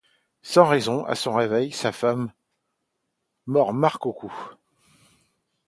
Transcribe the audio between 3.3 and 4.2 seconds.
mord Mark au